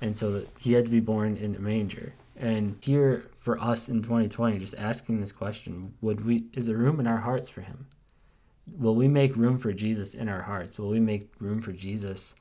[0.00, 2.14] and so he had to be born in a manger.
[2.36, 6.44] And here for us in 2020, just asking this question: Would we?
[6.52, 7.86] Is there room in our hearts for him?
[8.78, 10.78] Will we make room for Jesus in our hearts?
[10.78, 12.34] Will we make room for Jesus?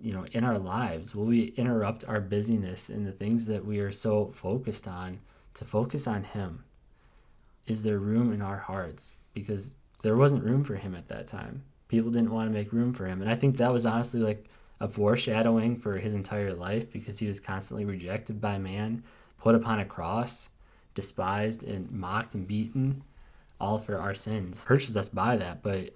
[0.00, 3.78] You know, in our lives, will we interrupt our busyness and the things that we
[3.78, 5.20] are so focused on
[5.54, 6.64] to focus on Him?
[7.68, 9.18] Is there room in our hearts?
[9.34, 11.62] Because there wasn't room for Him at that time.
[11.86, 13.20] People didn't want to make room for Him.
[13.20, 14.46] And I think that was honestly like
[14.82, 19.04] a foreshadowing for his entire life because he was constantly rejected by man,
[19.38, 20.50] put upon a cross,
[20.92, 23.04] despised and mocked and beaten,
[23.60, 24.64] all for our sins.
[24.64, 25.94] Purchased us by that, but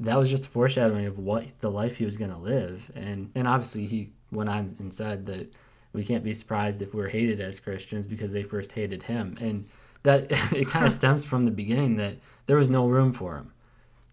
[0.00, 2.90] that was just a foreshadowing of what the life he was going to live.
[2.94, 5.54] And and obviously he went on and said that
[5.92, 9.36] we can't be surprised if we're hated as Christians because they first hated him.
[9.38, 9.68] And
[10.04, 12.14] that it kind of stems from the beginning that
[12.46, 13.52] there was no room for him.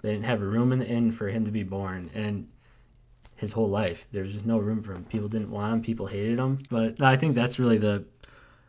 [0.02, 2.10] They didn't have a room in the inn for him to be born.
[2.14, 2.50] And
[3.36, 4.08] his whole life.
[4.12, 5.04] There was just no room for him.
[5.04, 5.82] People didn't want him.
[5.82, 6.58] People hated him.
[6.70, 8.06] But I think that's really the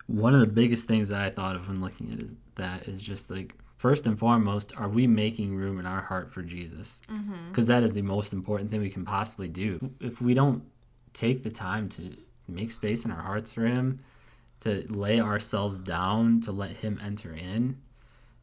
[0.07, 3.03] one of the biggest things that I thought of when looking at it, that is
[3.03, 7.03] just like first and foremost, are we making room in our heart for Jesus?
[7.49, 7.95] Because mm-hmm.
[7.95, 9.93] the most important thing we can possibly do.
[10.01, 10.63] If we don't
[11.13, 12.17] take the time to
[12.49, 14.01] make space in our hearts for Him,
[14.61, 17.79] to lay ourselves down, to let Him enter in,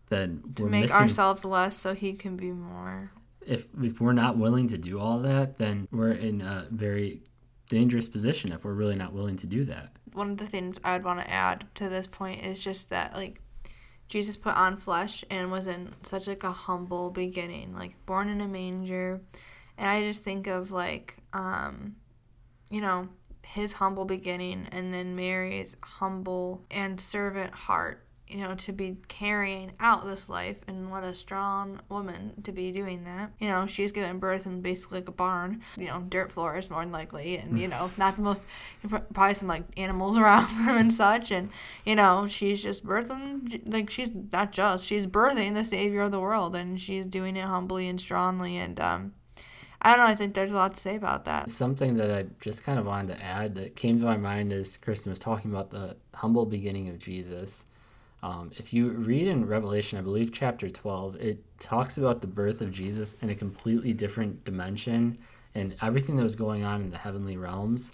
[0.10, 0.98] then to make missing...
[0.98, 3.12] ourselves less so He can be more
[3.46, 7.22] if if we're not willing to do all that, then we're in a very
[7.70, 9.96] dangerous position if we're really not willing to do that.
[10.14, 13.14] One of the things I would want to add to this point is just that
[13.16, 13.42] like
[14.10, 18.42] Jesus put on flesh and was in such like a humble beginning, like born in
[18.42, 19.22] a manger.
[19.78, 21.96] And I just think of like um
[22.70, 23.10] you know,
[23.46, 29.74] his humble beginning and then Mary's humble and servant heart you know, to be carrying
[29.80, 33.32] out this life, and what a strong woman to be doing that.
[33.40, 36.82] You know, she's giving birth in basically like a barn, you know, dirt floors more
[36.82, 38.48] than likely, and you know, not the most,
[39.14, 41.52] probably some like animals around them and such, and
[41.86, 46.20] you know, she's just birthing, like she's not just, she's birthing the savior of the
[46.20, 49.14] world, and she's doing it humbly and strongly, and um,
[49.80, 50.12] I don't know.
[50.12, 51.52] I think there's a lot to say about that.
[51.52, 54.78] Something that I just kind of wanted to add that came to my mind as
[54.78, 57.66] Kristen was talking about the humble beginning of Jesus
[58.24, 62.62] um, if you read in Revelation, I believe chapter 12, it talks about the birth
[62.62, 65.18] of Jesus in a completely different dimension
[65.54, 67.92] and everything that was going on in the heavenly realms.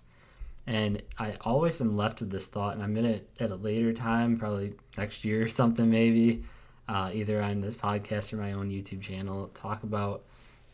[0.68, 3.92] And I always am left with this thought, and I'm going to, at a later
[3.92, 6.44] time, probably next year or something, maybe,
[6.88, 10.26] uh, either on this podcast or my own YouTube channel, talk about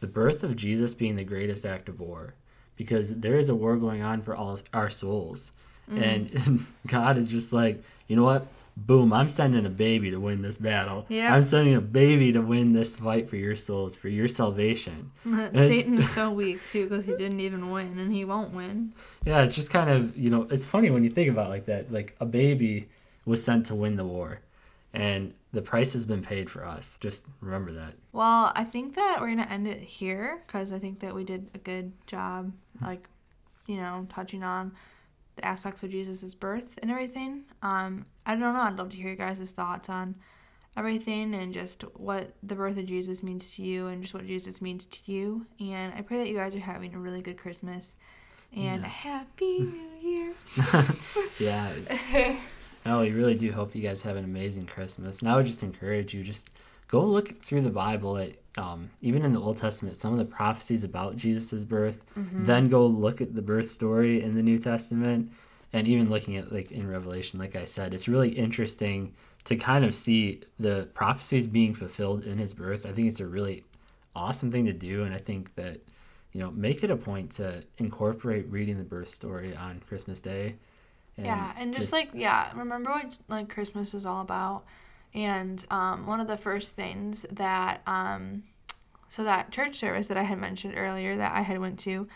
[0.01, 2.33] the birth of Jesus being the greatest act of war.
[2.75, 5.53] Because there is a war going on for all our souls.
[5.89, 6.03] Mm.
[6.03, 8.45] And God is just like, you know what?
[8.77, 11.05] Boom, I'm sending a baby to win this battle.
[11.09, 11.33] Yeah.
[11.33, 15.11] I'm sending a baby to win this fight for your souls, for your salvation.
[15.53, 18.93] Satan is so weak too because he didn't even win and he won't win.
[19.25, 21.91] Yeah, it's just kind of, you know, it's funny when you think about like that.
[21.91, 22.89] Like a baby
[23.25, 24.41] was sent to win the war
[24.93, 26.97] and the price has been paid for us.
[27.01, 27.93] Just remember that.
[28.13, 31.23] Well, I think that we're going to end it here because I think that we
[31.23, 33.07] did a good job, like,
[33.67, 34.73] you know, touching on
[35.35, 37.43] the aspects of Jesus' birth and everything.
[37.61, 38.61] Um, I don't know.
[38.61, 40.15] I'd love to hear your guys' thoughts on
[40.77, 44.61] everything and just what the birth of Jesus means to you and just what Jesus
[44.61, 45.45] means to you.
[45.59, 47.97] And I pray that you guys are having a really good Christmas
[48.53, 48.85] and yeah.
[48.85, 50.33] a happy new year.
[51.39, 52.37] yeah.
[52.85, 55.19] No, we really do hope you guys have an amazing Christmas.
[55.19, 56.51] And I would just encourage you just
[56.87, 60.25] go look through the Bible at um, even in the Old Testament, some of the
[60.25, 62.03] prophecies about Jesus' birth.
[62.17, 62.45] Mm-hmm.
[62.45, 65.31] Then go look at the birth story in the New Testament,
[65.75, 67.37] and even looking at like in Revelation.
[67.37, 72.37] Like I said, it's really interesting to kind of see the prophecies being fulfilled in
[72.37, 72.85] his birth.
[72.85, 73.65] I think it's a really
[74.15, 75.81] awesome thing to do, and I think that
[76.31, 80.55] you know make it a point to incorporate reading the birth story on Christmas Day.
[81.17, 84.63] yeah, and just, like yeah, remember what like Christmas is all about.
[85.13, 88.43] And um, one of the first things that um,
[89.09, 92.07] so that church service that I had mentioned earlier that I had went to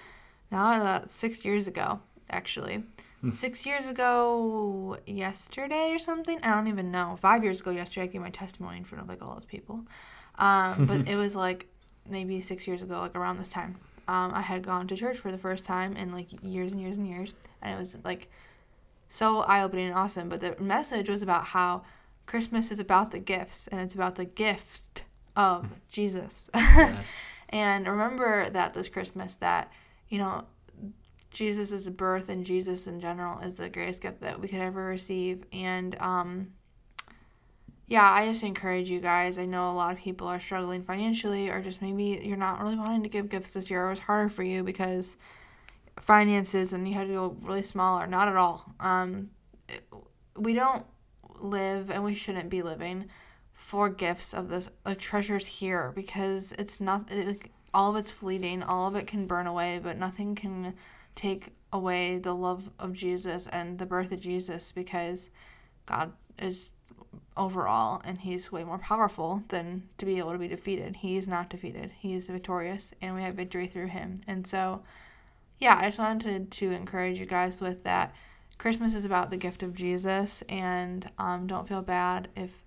[0.49, 2.83] now about six years ago actually.
[3.27, 6.39] Six years ago yesterday or something.
[6.41, 7.17] I don't even know.
[7.21, 9.81] Five years ago yesterday I gave my testimony in front of like all those people.
[10.37, 11.67] Um, but it was like
[12.09, 13.75] maybe six years ago, like around this time.
[14.07, 16.95] Um, I had gone to church for the first time in like years and years
[16.95, 17.33] and years.
[17.61, 18.29] And it was like
[19.09, 20.29] so eye opening and awesome.
[20.29, 21.83] But the message was about how
[22.25, 25.03] Christmas is about the gifts and it's about the gift
[25.35, 26.49] of Jesus.
[26.55, 27.21] yes.
[27.49, 29.71] and remember that this Christmas that,
[30.07, 30.45] you know,
[31.31, 35.43] Jesus' birth and Jesus in general is the greatest gift that we could ever receive.
[35.51, 36.53] And um
[37.87, 39.39] yeah, I just encourage you guys.
[39.39, 42.77] I know a lot of people are struggling financially or just maybe you're not really
[42.77, 43.87] wanting to give gifts this year.
[43.87, 45.17] It was harder for you because
[45.99, 48.73] finances and you had to go really small or not at all.
[48.79, 49.31] Um,
[50.35, 50.85] we don't
[51.39, 53.05] live and we shouldn't be living
[53.51, 58.63] for gifts of this like treasures here because it's not it, all of it's fleeting
[58.63, 60.73] all of it can burn away but nothing can
[61.19, 65.29] take away the love of jesus and the birth of jesus because
[65.85, 66.71] god is
[67.35, 70.97] overall and he's way more powerful than to be able to be defeated.
[70.97, 71.91] He is not defeated.
[71.97, 74.15] He is victorious and we have victory through him.
[74.27, 74.83] And so
[75.57, 78.13] yeah i just wanted to encourage you guys with that.
[78.57, 82.61] Christmas is about the gift of Jesus, and um, don't feel bad if,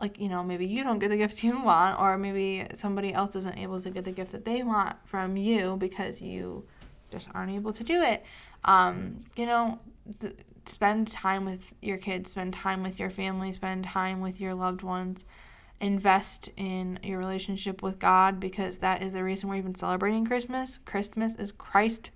[0.00, 3.36] like, you know, maybe you don't get the gift you want, or maybe somebody else
[3.36, 6.64] isn't able to get the gift that they want from you because you
[7.10, 8.24] just aren't able to do it.
[8.64, 9.78] Um, you know,
[10.20, 14.54] th- spend time with your kids, spend time with your family, spend time with your
[14.54, 15.24] loved ones.
[15.80, 20.78] Invest in your relationship with God because that is the reason we're even celebrating Christmas.
[20.84, 22.10] Christmas is Christ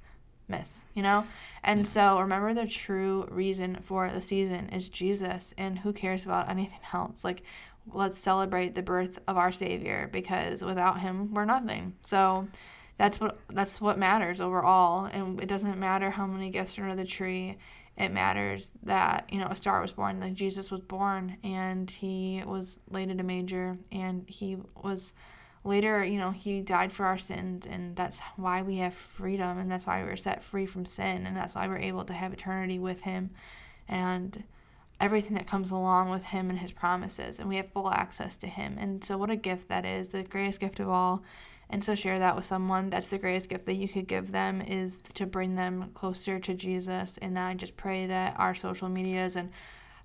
[0.48, 1.26] miss, you know?
[1.62, 6.50] And so remember the true reason for the season is Jesus, and who cares about
[6.50, 7.24] anything else?
[7.24, 7.42] Like,
[7.92, 11.94] let's celebrate the birth of our Savior because without Him, we're nothing.
[12.02, 12.48] So
[12.96, 16.96] that's what that's what matters overall, and it doesn't matter how many gifts are under
[16.96, 17.58] the tree.
[17.96, 22.42] It matters that you know a star was born, that Jesus was born, and He
[22.46, 25.12] was laid in a manger, and He was
[25.64, 29.70] later, you know, he died for our sins, and that's why we have freedom, and
[29.70, 32.32] that's why we were set free from sin, and that's why we're able to have
[32.32, 33.30] eternity with him,
[33.88, 34.44] and
[35.00, 38.46] everything that comes along with him and his promises, and we have full access to
[38.46, 38.76] him.
[38.78, 41.22] And so, what a gift that is the greatest gift of all.
[41.74, 42.88] And so, share that with someone.
[42.88, 46.54] That's the greatest gift that you could give them is to bring them closer to
[46.54, 47.18] Jesus.
[47.20, 49.50] And I just pray that our social medias and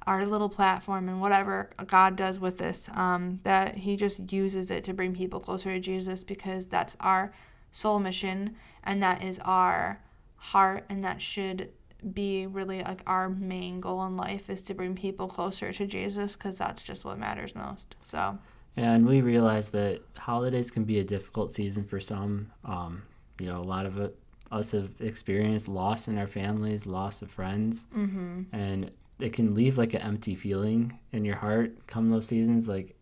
[0.08, 4.84] our little platform and whatever God does with this, um, that He just uses it
[4.86, 7.32] to bring people closer to Jesus because that's our
[7.70, 10.02] soul mission and that is our
[10.38, 11.70] heart and that should
[12.16, 16.36] be really like our main goal in life is to bring people closer to Jesus
[16.36, 17.94] because that's just what matters most.
[18.04, 18.40] So,
[18.80, 22.54] And we realize that holidays can be a difficult season for some.
[22.64, 23.04] Um,
[23.38, 24.18] you know, a lot of it,
[24.54, 28.44] us have experienced loss in our families, loss of friends, mm-hmm.
[28.54, 28.90] and
[29.20, 32.70] it can leave like an empty feeling in your heart come those seasons.
[32.70, 32.96] Like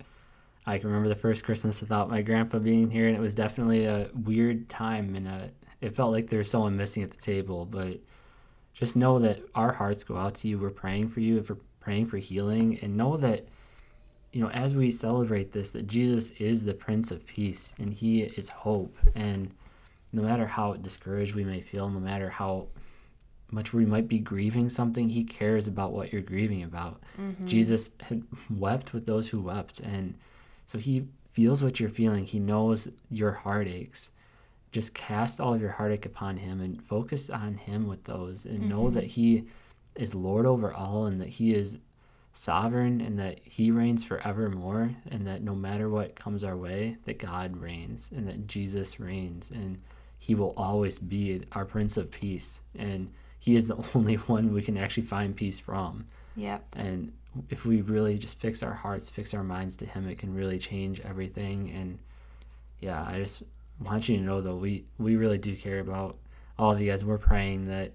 [0.66, 3.86] I can remember the first Christmas without my grandpa being here, and it was definitely
[3.86, 5.48] a weird time, and uh
[5.80, 7.66] it felt like there was someone missing at the table.
[7.66, 8.00] But
[8.74, 10.58] just know that our hearts go out to you.
[10.58, 13.48] We're praying for you, We're praying for healing, and know that
[14.38, 18.22] you know as we celebrate this, that Jesus is the Prince of Peace, and He
[18.22, 18.96] is hope.
[19.16, 19.50] And
[20.14, 22.68] no matter how discouraged we may feel, no matter how
[23.50, 27.02] much we might be grieving something, he cares about what you're grieving about.
[27.20, 27.48] Mm-hmm.
[27.48, 29.80] Jesus had wept with those who wept.
[29.80, 30.16] And
[30.68, 32.26] so he feels what you're feeling.
[32.26, 34.12] He knows your heartaches.
[34.72, 38.70] Just cast all of your heartache upon him and focus on him with those and
[38.70, 38.94] know Mhm.
[38.94, 39.46] that he
[39.96, 41.80] is Lord over all and that he is
[42.38, 47.18] sovereign and that he reigns forevermore and that no matter what comes our way, that
[47.18, 49.82] God reigns and that Jesus reigns and
[50.20, 52.62] he will always be our Prince of Peace.
[52.78, 56.08] And he is the only one we can actually find peace from.
[56.36, 56.64] Yep.
[56.74, 57.14] And
[57.50, 60.60] if we really just fix our hearts, fix our minds to Him, it can really
[60.60, 61.72] change everything.
[61.72, 62.00] And
[62.80, 63.44] yeah, I just
[63.80, 66.18] want you to know though, we we really do care about
[66.58, 67.04] all of you guys.
[67.04, 67.94] We're praying that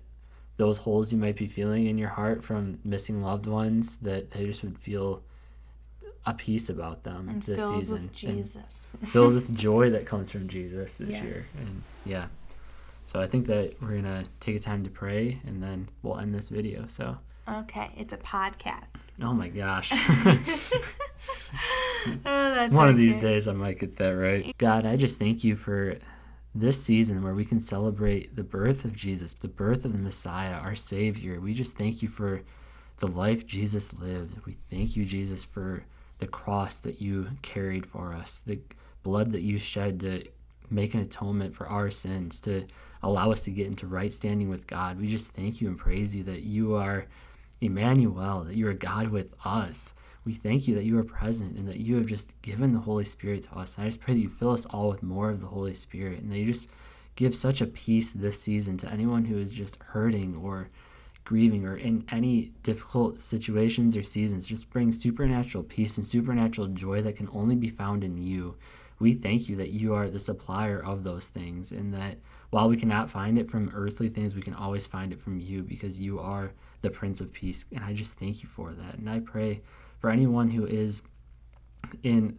[0.57, 4.45] those holes you might be feeling in your heart from missing loved ones, that they
[4.47, 5.23] just would feel
[6.25, 8.03] a peace about them and this filled season.
[8.03, 8.87] with Jesus.
[9.07, 11.45] Filled with joy that comes from Jesus this year.
[11.59, 12.27] And yeah.
[13.05, 16.35] So I think that we're gonna take a time to pray and then we'll end
[16.35, 16.87] this video.
[16.87, 19.03] So okay, it's a podcast.
[19.21, 19.93] oh my gosh.
[22.05, 24.57] Oh, that's One of these days I might get that right.
[24.59, 25.99] God, I just thank you for
[26.55, 30.55] this season where we can celebrate the birth of Jesus, the birth of the Messiah,
[30.55, 31.41] our Savior.
[31.41, 32.43] We just thank you for
[32.99, 34.45] the life Jesus lived.
[34.45, 35.85] We thank you, Jesus, for
[36.19, 38.61] the cross that you carried for us, the
[39.03, 40.25] blood that you shed to
[40.71, 42.67] make an atonement for our sins, to
[43.03, 45.01] allow us to get into right standing with God.
[45.01, 47.07] We just thank you and praise you that you are
[47.61, 49.95] Emmanuel, that you are God with us.
[50.25, 53.05] We thank you that you are present and that you have just given the Holy
[53.05, 53.77] Spirit to us.
[53.77, 56.21] And I just pray that you fill us all with more of the Holy Spirit
[56.21, 56.69] and that you just
[57.17, 60.69] give such a peace this season to anyone who is just hurting or
[61.25, 64.47] grieving or in any difficult situations or seasons.
[64.47, 68.57] Just bring supernatural peace and supernatural joy that can only be found in you.
[68.99, 72.19] We thank you that you are the supplier of those things and that
[72.51, 75.63] while we cannot find it from earthly things, we can always find it from you
[75.63, 76.53] because you are
[76.83, 77.65] the Prince of Peace.
[77.75, 78.99] And I just thank you for that.
[78.99, 79.63] And I pray
[80.03, 81.01] for anyone who is
[82.03, 82.39] in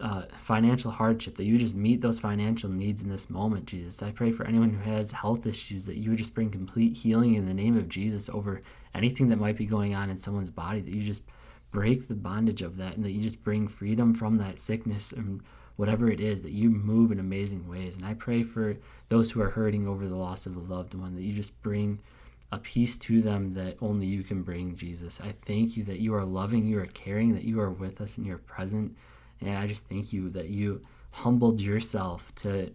[0.00, 4.02] uh, financial hardship, that you just meet those financial needs in this moment, Jesus.
[4.02, 7.36] I pray for anyone who has health issues, that you would just bring complete healing
[7.36, 8.60] in the name of Jesus over
[8.94, 11.22] anything that might be going on in someone's body, that you just
[11.70, 15.40] break the bondage of that, and that you just bring freedom from that sickness and
[15.76, 17.96] whatever it is, that you move in amazing ways.
[17.96, 21.14] And I pray for those who are hurting over the loss of a loved one,
[21.14, 22.00] that you just bring
[22.52, 25.20] a peace to them that only you can bring, Jesus.
[25.20, 28.16] I thank you that you are loving, you are caring, that you are with us
[28.16, 28.96] and you're present.
[29.40, 32.72] And I just thank you that you humbled yourself to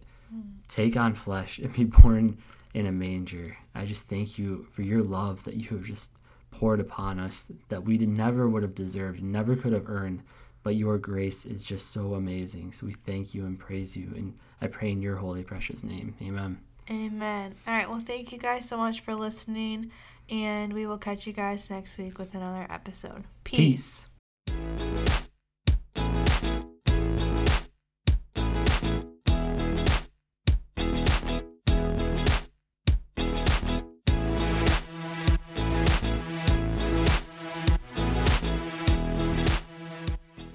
[0.67, 2.37] take on flesh and be born
[2.73, 3.57] in a manger.
[3.73, 6.11] I just thank you for your love that you have just
[6.51, 10.23] poured upon us that we never would have deserved, never could have earned.
[10.61, 12.73] But your grace is just so amazing.
[12.73, 14.11] So we thank you and praise you.
[14.13, 16.15] And I pray in your holy, precious name.
[16.21, 16.59] Amen.
[16.89, 17.55] Amen.
[17.67, 17.89] All right.
[17.89, 19.91] Well, thank you guys so much for listening,
[20.29, 23.23] and we will catch you guys next week with another episode.
[23.43, 24.07] Peace.
[24.47, 25.08] Peace.